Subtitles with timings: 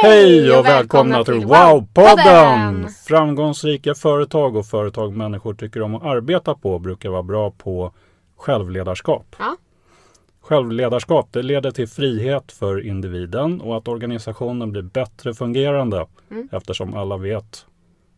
[0.00, 2.88] Hej och välkomna till Wow-podden!
[2.88, 7.92] Framgångsrika företag och företag människor tycker om att arbeta på brukar vara bra på
[8.36, 9.36] självledarskap.
[9.38, 9.56] Ja.
[10.40, 16.48] Självledarskap det leder till frihet för individen och att organisationen blir bättre fungerande Mm.
[16.52, 17.66] eftersom alla vet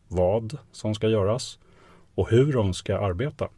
[0.09, 1.59] vad som ska göras
[2.14, 3.48] och hur de ska arbeta.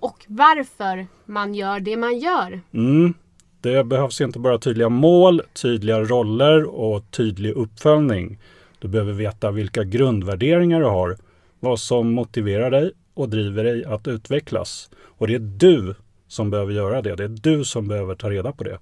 [0.00, 2.60] Och varför man gör det man gör.
[2.72, 3.14] Mm.
[3.60, 8.38] Det behövs inte bara tydliga mål, tydliga roller och tydlig uppföljning.
[8.78, 11.16] Du behöver veta vilka grundvärderingar du har,
[11.60, 14.90] vad som motiverar dig och driver dig att utvecklas.
[15.04, 15.94] Och det är du
[16.28, 17.16] som behöver göra det.
[17.16, 18.78] Det är du som behöver ta reda på det.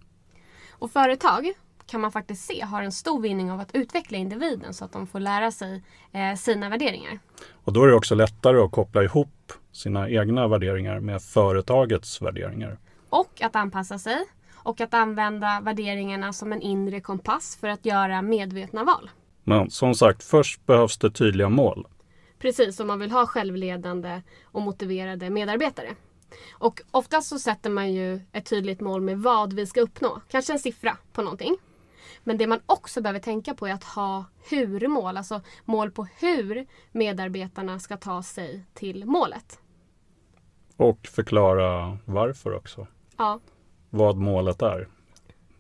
[0.71, 1.53] Och företag
[1.87, 5.07] kan man faktiskt se har en stor vinning av att utveckla individen så att de
[5.07, 7.19] får lära sig eh, sina värderingar.
[7.53, 12.79] Och då är det också lättare att koppla ihop sina egna värderingar med företagets värderingar.
[13.09, 14.25] Och att anpassa sig.
[14.67, 19.11] Och att använda värderingarna som en inre kompass för att göra medvetna val.
[19.45, 21.87] Men som sagt, först behövs det tydliga mål.
[22.39, 25.89] Precis om man vill ha självledande och motiverade medarbetare.
[26.53, 30.21] Och oftast så sätter man ju ett tydligt mål med vad vi ska uppnå.
[30.29, 31.57] Kanske en siffra på någonting.
[32.25, 36.67] Men det man också behöver tänka på är att ha hur-mål, alltså mål på hur
[36.93, 39.61] medarbetarna ska ta sig till målet.
[40.77, 42.87] Och förklara varför också.
[43.17, 43.41] Ja,
[43.91, 44.89] Vad målet är.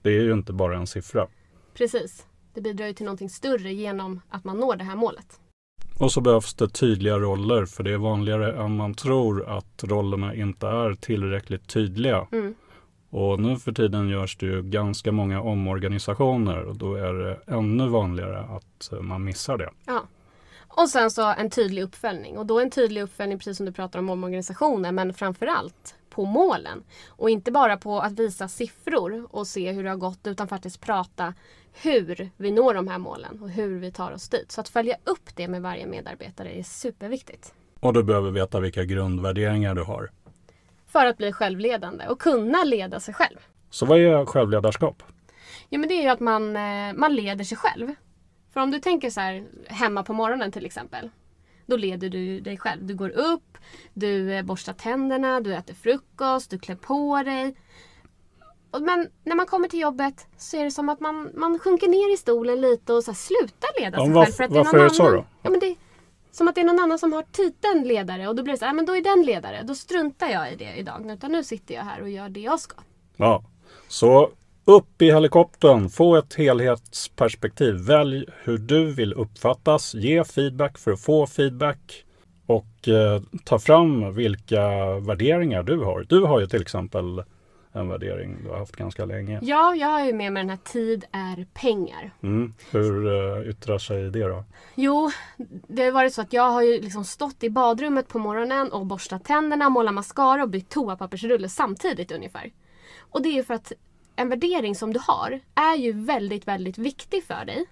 [0.02, 1.26] Det är ju inte bara en siffra.
[1.74, 2.26] precis.
[2.54, 5.40] Det bidrar ju till någonting större genom att man når det här målet.
[5.98, 10.34] Och så behövs det tydliga roller för det är vanligare än man tror att rollerna
[10.34, 12.26] inte är tillräckligt tydliga.
[12.32, 12.54] Mm.
[13.10, 17.88] Och nu för tiden görs det ju ganska många omorganisationer och då är det ännu
[17.88, 19.70] vanligare att eh, man missar det.
[19.86, 20.02] Ja.
[20.68, 22.38] Och sen så en tydlig uppföljning.
[22.38, 26.84] Och då en tydlig uppföljning precis som du pratar om omorganisationen men framförallt på målen.
[27.08, 30.80] Och inte bara på att visa siffror och se hur det har gått utan faktiskt
[30.80, 31.34] prata
[31.82, 34.52] hur vi når de här målen och hur vi tar oss dit.
[34.52, 37.54] Så att följa upp det med varje medarbetare är superviktigt.
[37.80, 40.10] Och du behöver veta vilka grundvärderingar du har.
[40.86, 43.38] För att bli självledande och kunna leda sig själv.
[43.70, 45.02] Så vad är självledarskap?
[45.68, 47.94] Ja men det är ju att man, eh, man leder sig själv.
[48.52, 51.10] För om du tänker så här hemma på morgonen till exempel.
[51.66, 52.84] Då leder du dig själv.
[52.86, 53.58] Du går upp,
[53.94, 57.56] du eh, borstar tänderna, du äter frukost, du klär på dig.
[58.80, 62.14] Men när man kommer till jobbet så är det som att man, man sjunker ner
[62.14, 64.32] i stolen lite och så slutar leda Ja, sig varf- själv.
[64.32, 65.24] För att varför någon är det så annan, då?
[65.42, 65.76] Ja, men det är
[66.30, 68.64] som att det är någon annan som har titeln ledare och då blir det så
[68.64, 69.62] här, "Ja, men då är den ledare.
[69.62, 71.10] Då struntar jag i det idag.
[71.10, 72.76] Utan nu sitter jag här och gör det jag ska.
[73.16, 73.44] Ja,
[73.88, 74.30] så
[74.66, 77.74] upp i helikoptern, få ett helhetsperspektiv.
[77.74, 82.04] Välj hur du vill uppfattas, ge feedback för att få feedback
[82.46, 84.60] och eh, ta fram vilka
[85.00, 86.06] värderingar du har.
[86.08, 87.22] Du har ju till exempel
[87.72, 89.38] en värdering du har haft ganska länge.
[89.42, 92.10] Ja, jag har ju med mig den här tid är pengar.
[92.22, 92.54] Mm.
[92.70, 94.44] Hur eh, yttrar sig det då?
[94.74, 95.10] Jo,
[95.68, 98.86] det har varit så att jag har ju liksom stått i badrummet på morgonen och
[98.86, 102.52] borstat tänderna, målat mascara och bytt toapappersrulle samtidigt ungefär.
[103.10, 103.72] Och det är ju för att
[104.16, 107.66] en värdering som du har är ju väldigt, väldigt viktig för dig.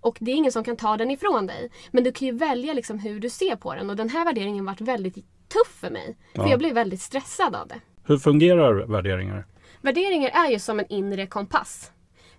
[0.00, 1.70] Och det är ingen som kan ta den ifrån dig.
[1.90, 3.90] Men du kan ju välja liksom hur du ser på den.
[3.90, 5.14] Och den här värderingen varit väldigt
[5.48, 6.16] tuff för mig.
[6.34, 6.50] För Ja.
[6.50, 7.80] jag blev väldigt stressad av det.
[8.04, 9.46] Hur fungerar värderingar?
[9.80, 11.92] Värderingar är ju som en inre kompass.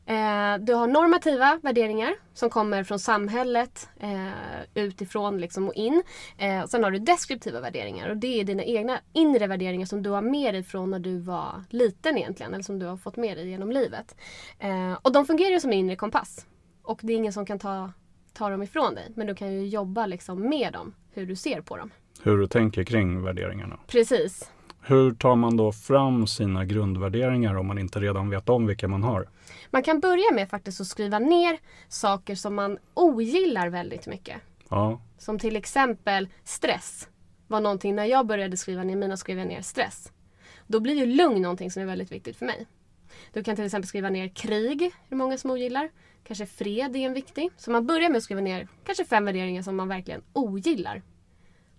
[0.07, 6.03] Eh, du har normativa värderingar som kommer från samhället eh, utifrån liksom och in.
[6.37, 10.09] Eh, sen har du deskriptiva värderingar och det är dina egna inre värderingar som du
[10.09, 12.53] har med dig från när du var liten egentligen.
[12.53, 14.15] Eller som du har fått med dig genom livet.
[14.59, 16.45] Eh, och de fungerar ju som en inre kompass.
[16.83, 17.91] Och det är ingen som kan ta,
[18.33, 19.11] ta dem ifrån dig.
[19.15, 21.89] Men du kan ju jobba liksom med dem, hur du ser på dem.
[22.23, 23.79] Hur du tänker kring värderingarna?
[23.87, 24.51] Precis.
[24.89, 29.03] Hur tar man då fram sina grundvärderingar om man inte redan vet om vilka man
[29.03, 29.29] har?
[29.71, 34.41] Man kan börja med faktiskt att skriva ner saker som man ogillar väldigt mycket.
[34.69, 37.09] Ja, Som till exempel stress.
[37.47, 40.11] Var någonting när jag började skriva ner mina skrev jag ner stress.
[40.67, 42.67] Då blir ju lugn någonting som är väldigt viktigt för mig.
[43.33, 45.89] Du kan till exempel skriva ner krig, är det många som ogillar.
[46.23, 47.49] Kanske fred är en viktig.
[47.57, 51.01] Så man börjar med att skriva ner kanske fem värderingar som man verkligen ogillar.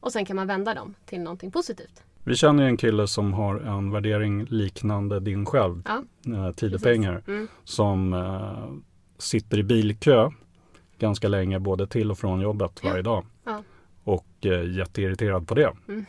[0.00, 2.04] Och sen kan man vända dem till någonting positivt.
[2.28, 6.02] Vi känner ju en kille som har en värdering liknande din själv, Ja,
[6.34, 7.48] eh, tid och pengar, Mm.
[7.64, 8.68] som eh,
[9.18, 10.30] sitter i bilkö
[10.98, 13.62] ganska länge både till och från jobbet varje dag Ja.
[14.04, 15.72] och eh, jätteirriterad på det.
[15.88, 16.04] Mm.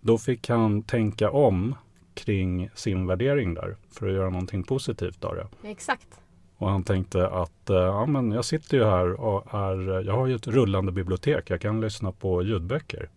[0.00, 1.74] Då fick han tänka om
[2.14, 5.68] kring sin värdering där för att göra någonting positivt av det.
[5.68, 6.20] exakt.
[6.56, 10.26] Och han tänkte att eh, ja, men jag sitter ju här och är, jag har
[10.26, 11.50] ju ett rullande bibliotek.
[11.50, 13.08] Jag kan lyssna på ljudböcker.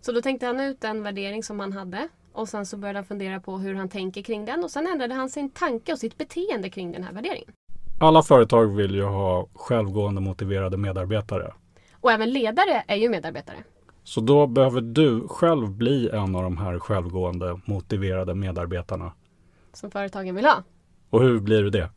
[0.00, 2.08] Så då tänkte han ut en värdering som han hade.
[2.32, 4.64] Och sen så började han fundera på hur han tänker kring den.
[4.64, 7.52] Och sen ändrade han sin tanke och sitt beteende kring den här värderingen.
[8.00, 11.52] Alla företag vill ju ha självgående motiverade medarbetare.
[12.00, 13.56] Och även ledare är ju medarbetare.
[14.04, 19.12] Så då behöver du själv bli en av de här självgående motiverade medarbetarna.
[19.72, 20.62] Som företagen vill ha.
[21.10, 21.90] Och hur blir du det?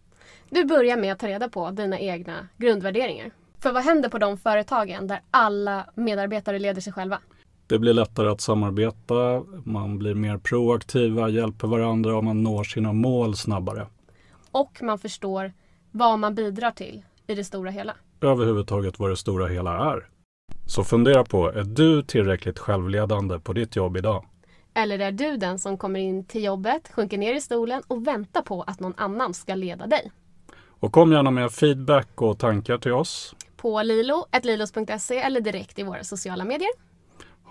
[0.50, 3.32] Du börjar med att ta reda på dina egna grundvärderingar.
[3.60, 7.20] För vad händer på de företagen där alla medarbetare leder sig själva?
[7.68, 12.94] Det blir lättare att samarbeta, man blir mer proaktiva, hjälper varandra och man når sina
[12.94, 13.88] mål snabbare.
[14.52, 15.54] Och man förstår
[15.92, 17.96] vad man bidrar till i det stora hela.
[18.22, 20.08] Överhuvudtaget vad det stora hela är.
[20.66, 24.26] Så fundera på, är du tillräckligt självledande på ditt jobb idag?
[24.74, 28.42] Eller är du den som kommer in till jobbet, sjunker ner i stolen och väntar
[28.42, 30.12] på att någon annan ska leda dig?
[30.68, 33.36] Och kom gärna med feedback och tankar till oss.
[33.58, 36.70] På lilo.lilos.se eller direkt i våra sociala medier.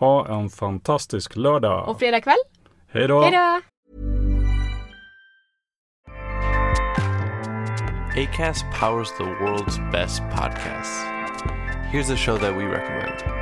[0.03, 1.89] Ha en fantastisk lördag!
[1.89, 2.37] Och fredag kväll,
[2.93, 3.23] Hej då!
[3.23, 3.61] hej då!
[8.23, 11.05] ACAST powers the world's best podcasts.
[11.93, 13.42] Here's a show that we recommend.